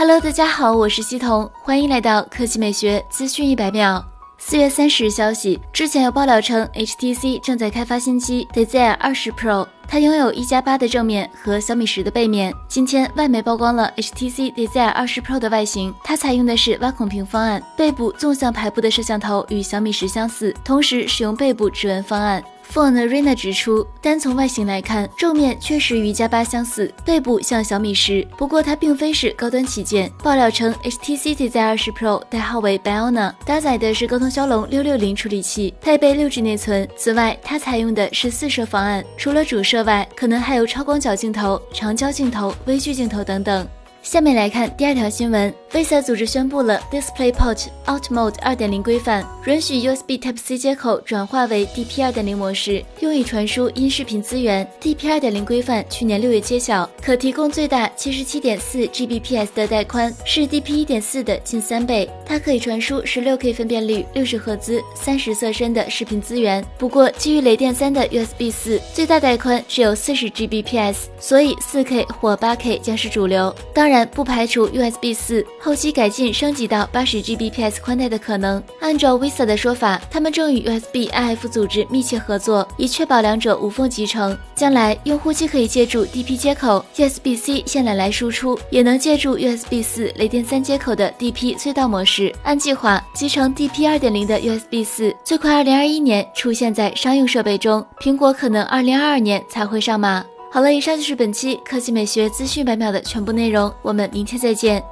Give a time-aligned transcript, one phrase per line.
[0.00, 4.02] Hello，大家好，我是西彤，欢迎来到科技美学资讯一百秒。
[4.38, 12.50] 四月三十日消息，之前有爆料称 HTC 正在开发新机 Desire 二十 Pro，它拥有一加八的正面和小米十的背面。
[12.66, 22.42] 今天外媒曝光了 HTC Desire 二十 Pro 的外形，它采用的是挖孔屏方案，背部纵向排布的摄像头与小米十相似，同时使用背部指纹方案。
[22.72, 30.08] Phone Arena 指出，单从外形来看，正面确实与加八相似，背部像小米十，不过它并非是高端旗舰。
[30.22, 36.88] 爆料称，HTC DZ20 Pro 代号为 Biona，搭载的是高通骁龙六六零处理器，配备六 G 内存。
[36.96, 43.66] 此外，它采用的是四摄方案，除了主摄外，可能还有超广角镜头、长焦镜头、微距镜头等等。
[44.00, 45.52] 下面来看第二条新闻。
[45.72, 54.68] VISA 组织宣布了 DisplayPort Out Mode 2.0规范，允许 USB Type-C 接口转化为 DP 2.0模式，用以传输音视频资源。
[54.82, 62.10] DP 2.0规范去年六月揭晓，可提供最大77.4 Gbps 的带宽，是 DP 1.4的近三倍。
[62.26, 66.64] 它可以传输 16K 分辨率、六十赫兹、三十色深的视频资源。
[66.78, 73.54] 不过，基于雷电3的 USB 4最大带宽只有40 Gbps，所以 4K 或 8K 将是主流。
[73.72, 75.44] 当然，不排除 USB 4。
[75.62, 78.62] 后期改进升级到八十 Gbps 宽带的可能。
[78.80, 84.36] 按照 VISA 的说法，他们正与 USB IF 组织密切合作，以确保两者无缝集成。
[84.54, 92.34] 将来用户既可以借助 DP 接口 USB-C 线缆来输出，也能借助 USB 四雷电三接口的 DP 隧道模式。
[92.42, 100.24] 按计划，集成 DP 二点零的 USB 四最快二零二一年出现在商用设备中，苹果可能二零二二年才会上马。
[100.50, 104.82] 好了，以上就是本期科技美学资讯百秒的全部内容，我们明天再见。